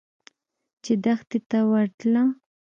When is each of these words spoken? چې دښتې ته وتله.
چې 0.83 0.93
دښتې 1.03 1.39
ته 1.49 1.59
وتله. 1.69 2.23